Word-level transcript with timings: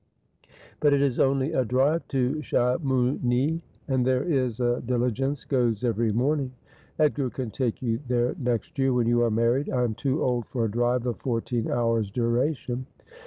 'But 0.81 0.93
it 0.93 1.01
is 1.03 1.19
only 1.19 1.53
a 1.53 1.63
drive 1.63 2.07
to 2.07 2.37
Chamounix; 2.41 3.61
and 3.87 4.03
there 4.03 4.23
is 4.23 4.59
a 4.59 4.81
dili 4.83 5.11
gence 5.11 5.47
goes 5.47 5.83
every 5.83 6.11
morning.'' 6.11 6.53
Edgar 6.97 7.29
can 7.29 7.51
take 7.51 7.83
you 7.83 7.99
there 8.07 8.33
next 8.39 8.79
year, 8.79 8.93
when 8.93 9.05
you 9.05 9.21
are 9.21 9.29
married. 9.29 9.69
I 9.69 9.83
am 9.83 9.93
too 9.93 10.23
old 10.23 10.47
for 10.47 10.65
a 10.65 10.71
drive 10.71 11.05
of 11.05 11.19
fourteen 11.21 11.69
hours' 11.69 12.09
duration.' 12.09 12.87